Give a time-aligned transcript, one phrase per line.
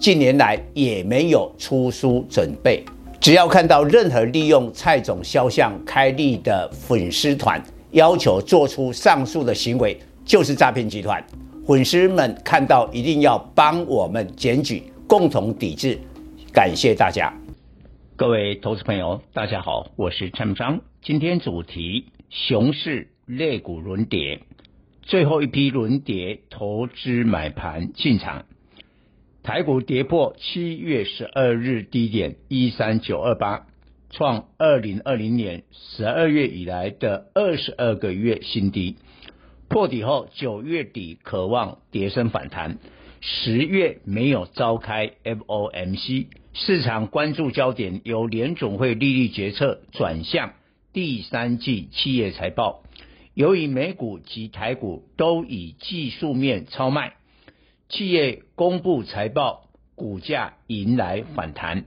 [0.00, 2.82] 近年来也没有出书准备。
[3.20, 11.22] 只要看到任何利用蔡总肖像开立的粉丝团，要求做出上述的行为，就是诈骗集团。
[11.66, 15.98] 粉丝们看到一定要帮我们检举，共同抵制。
[16.50, 17.30] 感谢大家。
[18.16, 20.80] 各位投资朋友，大家好，我是陈章。
[21.02, 24.40] 今天主题：熊市类股轮跌，
[25.02, 28.46] 最后一批轮跌，投资买盘进场。
[29.42, 33.66] 台股跌破七月十二日低点一三九二八，
[34.10, 38.96] 创二零二零年十二月以来的二十二个月新低。
[39.68, 42.78] 破底后，九月底可望跌升反弹。
[43.22, 46.26] 十月没有召开 FOMC。
[46.52, 50.52] 市场关注焦点由联总会利率决策转向
[50.92, 52.82] 第三季企业财报。
[53.32, 57.14] 由于美股及台股都以技术面超卖，
[57.90, 61.86] 企业公布财报，股价迎来反弹。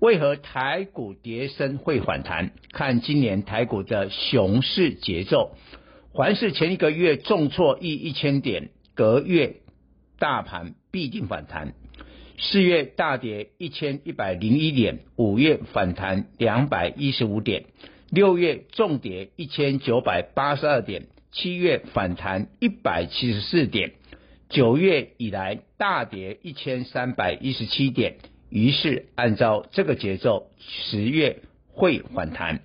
[0.00, 2.52] 为何台股跌升会反弹？
[2.72, 5.54] 看今年台股的熊市节奏，
[6.14, 9.56] 凡是前一个月重挫一一千点，隔月
[10.18, 11.74] 大盘必定反弹。
[12.38, 17.66] 四月大跌一千一百零一点，五月反弹两百一十五点，
[18.10, 23.92] 六月重跌一千九百八十二点，七月反弹一百七十四点，
[24.48, 28.16] 九月以来大跌一千三百一十七点。
[28.50, 32.60] 于是按照这个节奏，十月会反弹。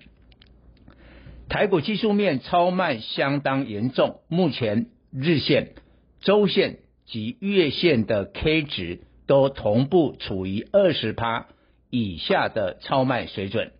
[1.48, 5.72] 台股技术面超卖相当严重，目前日线、
[6.20, 9.00] 周线及月线的 K 值。
[9.26, 11.46] 都同步处于二十趴
[11.88, 13.70] 以下的超卖水准，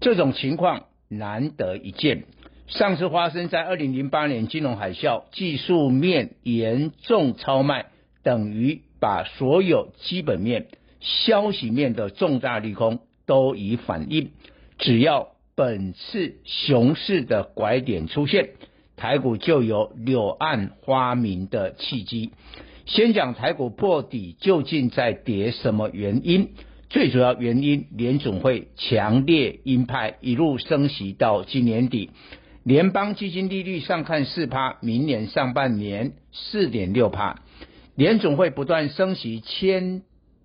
[0.00, 2.24] 这种情况难得一见。
[2.70, 7.86] 上次发生在二零零八年金融海啸，技术面严重超卖，
[8.22, 10.68] 等于把所有基本面、
[11.00, 14.30] 消息面的重大利空都已反映。
[14.78, 18.50] 只要本次熊市的拐点出现，
[18.96, 22.30] 台股就有柳暗花明的契机。
[22.86, 26.50] 先讲台股破底究竟在跌什么原因？
[26.88, 32.10] 最主要原因，联总会强烈鹰派，一路升息到今年底，
[32.62, 37.42] 联邦基金利率上看四趴，明年上半年四点六趴，
[37.94, 40.02] 联总会不断升息，牵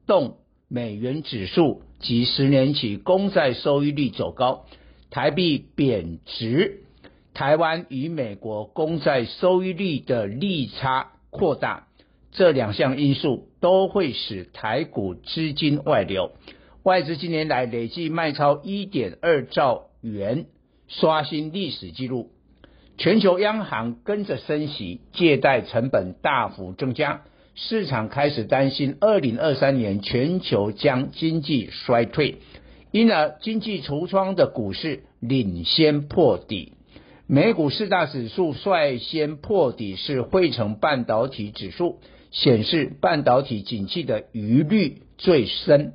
[0.07, 0.37] 动
[0.69, 4.65] 美元指数及十年期公债收益率走高，
[5.09, 6.83] 台币贬值，
[7.33, 11.87] 台湾与美国公债收益率的利差扩大。
[12.31, 16.31] 这两项因素都会使台股资金外流，
[16.83, 20.45] 外资近年来累计卖超一点二兆元，
[20.87, 22.31] 刷新历史记录。
[22.97, 27.21] 全球央行跟着升息，借贷成本大幅增加，
[27.55, 32.37] 市场开始担心二零二三年全球将经济衰退，
[32.91, 36.73] 因而经济橱窗的股市领先破底。
[37.27, 41.99] 美股四大指数率先破底是汇成半导体指数。
[42.31, 45.93] 显示半导体景气的余虑最深，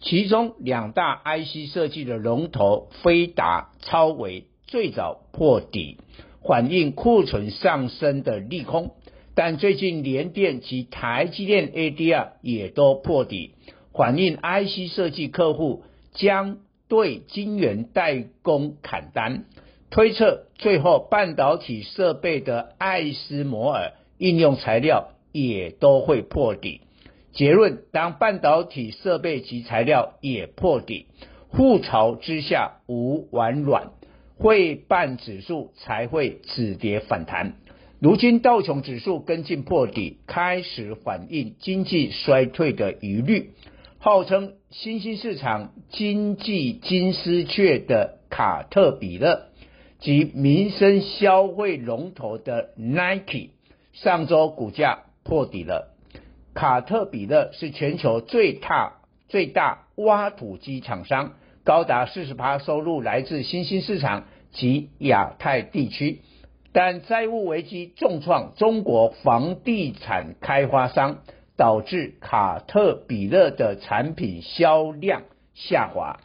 [0.00, 5.98] 其中两大 IC 设计的龙头飞达、超微最早破底，
[6.46, 8.92] 反映库存上升的利空。
[9.34, 13.54] 但最近联电及台积电 ADR 也都破底，
[13.92, 19.44] 反映 IC 设计客户将对晶圆代工砍单，
[19.90, 25.12] 推测最后半导体设备的艾斯摩尔应用材料。
[25.32, 26.80] 也都会破底。
[27.32, 31.06] 结论：当半导体设备及材料也破底，
[31.52, 33.92] 覆巢之下无完卵，
[34.38, 37.54] 费半指数才会止跌反弹。
[38.00, 43.52] 如今道琼指数跟进破底，开始反映经济衰退的疑虑。
[43.98, 49.48] 号称新兴市场经济金丝雀的卡特彼勒
[49.98, 53.50] 及民生消费龙头的 Nike，
[53.92, 55.04] 上周股价。
[55.22, 55.94] 破底了。
[56.54, 58.94] 卡特彼勒是全球最大
[59.28, 66.22] 最大挖土机厂商，高达四十趴收入来自新兴市场及亚太地区，
[66.72, 71.18] 但债务危机重创中国房地产开发商，
[71.56, 75.22] 导致卡特彼勒的产品销量
[75.54, 76.20] 下滑，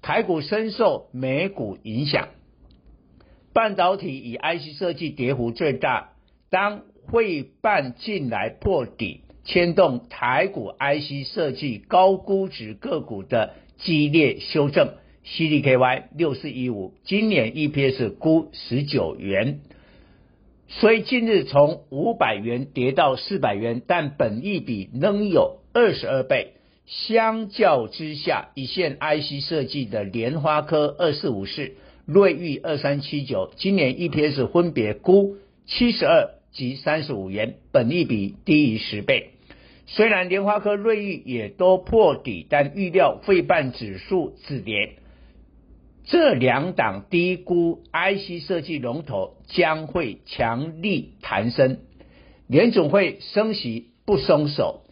[0.00, 2.28] 台股深受美股影响。
[3.52, 6.12] 半导体以 IC 设计跌幅最大，
[6.50, 14.92] 当汇半近来破底，牵动台股 IC 设计高估值个股的激烈修正。
[15.26, 19.58] CDKY 六四一五今年 EPS 估十九元，
[20.68, 26.52] 虽近日从五百元跌到四百元，但本益比仍有二十二倍。
[26.86, 31.72] 相较之下，一线 IC 设计的联发科二四五四、
[32.06, 39.32] 瑞昱二三七九今年 EPS 分别估七十二及三十五元，本益比低于十倍。
[39.92, 44.98] 虽然联发科、瑞昱也都破底，但预料费半指数止跌。
[46.04, 51.80] 这两档低估 IC 设计龙头将会强力弹升，
[52.46, 54.82] 联总会升息不松手，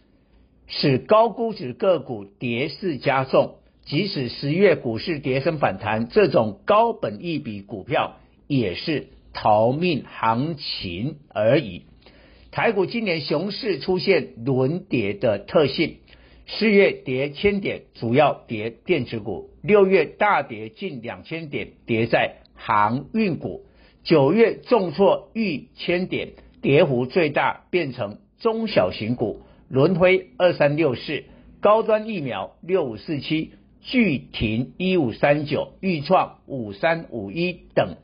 [0.67, 3.55] 使高估值个股跌势加重。
[3.85, 8.17] 即使十月股市跌升反弹，这种高本益比股票
[8.47, 11.83] 也是逃命行情而已。
[12.51, 15.97] 台股今年熊市出现轮跌的特性。
[16.51, 23.61] 四月跌千点，主要跌电子股；六月大跌近两千点，跌在航运股；
[24.03, 26.29] 九月重挫逾千点，
[26.59, 29.41] 跌幅最大变成中小型股。
[29.69, 31.23] 轮辉二三六四、
[31.61, 33.51] 高端疫苗六五四七、
[33.81, 37.97] 巨停一五三九、预创五三五一等，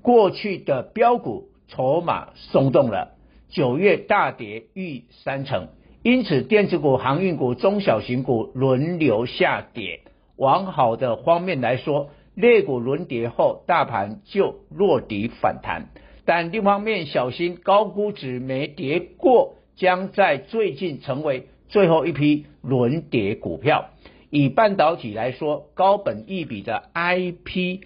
[0.00, 3.17] 过去的标股筹码松动了，
[3.48, 5.68] 九月大跌逾三成。
[6.02, 10.00] 因此，电子股、航运股、中小型股轮流下跌。
[10.36, 15.88] 往好的方面来说，类股轮跌后，大盘就落底反弹。
[16.24, 23.90] 但另一方面，小心高估值没跌过，将在最近成为最后一批轮跌股票。
[24.30, 27.80] 以半导体来说，高本益比的 IP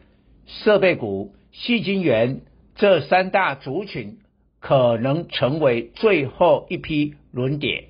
[0.46, 2.40] 设备股、矽晶圆
[2.74, 4.18] 这三大族群，
[4.62, 7.88] 可能成为最后一批轮跌。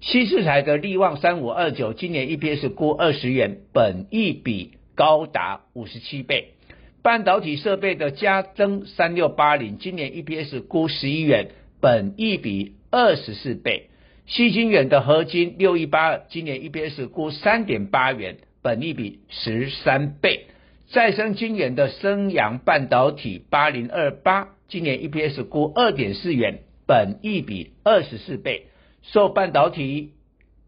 [0.00, 6.54] 新世材的力旺三五二九，今年 EPS 估二十元，本益比高达五十七倍。
[7.02, 13.88] 半导体设备的嘉登三六八零，今年 EPS 估十一元，本益比二十四倍。
[14.26, 20.46] 西金远的合金六一八二，今年 EPS 估三点八元，本益比十三倍。
[20.90, 28.68] 再生晶圆的升阳半导体八零二八，今年 EPS 估二点四元，本益比二十四倍。
[29.02, 30.12] 受半导体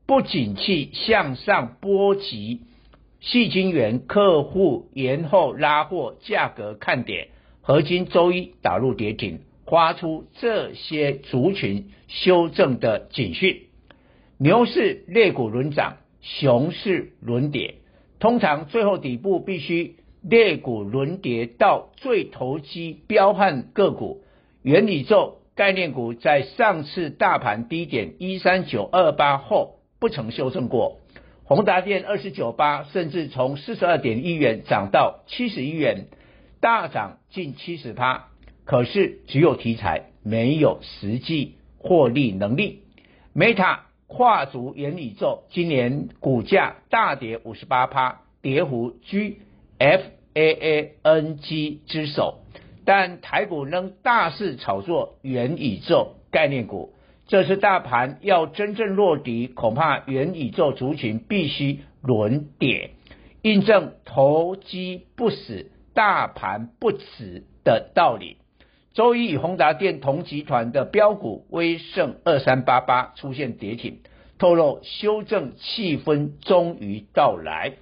[0.07, 2.61] 不景气向上波及，
[3.23, 7.31] 矽晶圆客户延后拉货，价格看跌，
[7.63, 13.63] 合金周一打入跌停，发出这些族群修正的警讯。
[14.37, 17.77] 牛市类股轮涨，熊市轮跌，
[18.19, 19.97] 通常最后底部必须
[20.29, 24.23] 裂股轮跌到最投机彪悍个股，
[24.63, 25.39] 元宇宙。
[25.57, 30.99] 概念股在上次大盘低点一三九二八后不曾修正过，
[31.45, 36.07] 宏达电二四九八甚至从四十二点一元涨到七十一元，
[36.61, 38.31] 大涨近七十趴。
[38.65, 42.81] 可是只有题材，没有实际获利能力。
[43.33, 43.79] Meta
[44.09, 49.39] 跨足元宇宙，今年股价大跌五十八趴，跌幅居
[50.35, 52.41] FAANG 之首。
[52.87, 56.93] 但台股仍大肆炒作元宇宙概念股，
[57.27, 62.91] 这次大盘要真正落底，恐怕元宇宙族群必须轮跌，
[63.41, 68.37] 印证投机不死，大盘不死的道理。
[68.93, 74.01] 周一以宏达电同集团的标股威盛二三八八出现跌停，
[74.39, 77.73] 透露修正气氛终于到来。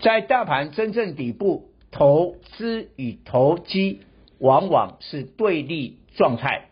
[0.00, 4.00] 在大盘真正底部，投资与投机
[4.38, 6.68] 往往是对立状态。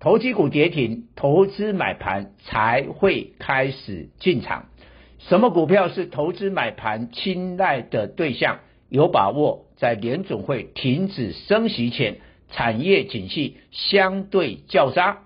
[0.00, 4.66] 投机股跌停，投资买盘才会开始进场。
[5.18, 8.58] 什么股票是投资买盘青睐的对象？
[8.90, 12.18] 有把握在联总会停止升息前，
[12.50, 15.22] 产业景气相对较差、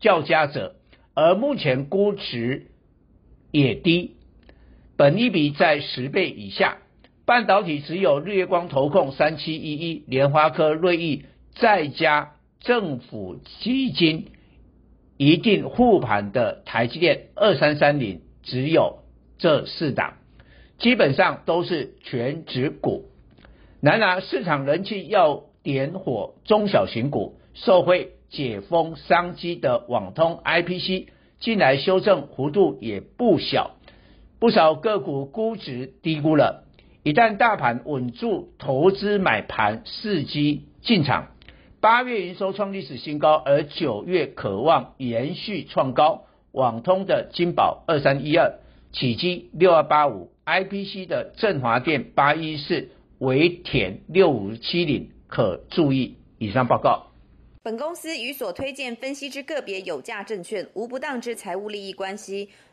[0.00, 0.76] 较佳者，
[1.14, 2.68] 而目前估值
[3.50, 4.16] 也低，
[4.96, 6.78] 本益比在十倍以下。
[7.24, 11.24] 半导体只有日月光投控三七一一、联发科、瑞昱，
[11.54, 14.26] 再加政府基金
[15.16, 18.98] 一定护盘的台积电二三三零，只有
[19.38, 20.14] 这四档，
[20.78, 23.04] 基本上都是全值股。
[23.80, 31.06] 然而市场人气要点火中小型股，受惠解封商机的网通 IPC，
[31.38, 33.76] 近来修正幅度也不小，
[34.40, 36.61] 不少个股估值低估了。
[37.04, 41.32] 一旦大盘稳住，投资买盘伺机进场。
[41.80, 46.26] 八月营收创历史新高，而九月可望延续创高。
[46.52, 48.60] 网通的金宝二三一二，
[48.92, 56.18] 启碁六二八五，IPC 的振华电八一四，维田六五七零，可注意。
[56.38, 57.08] 以上报告。
[57.64, 62.50] 本公司与所推荐分析之个别有价证券无不当之财务利益关系。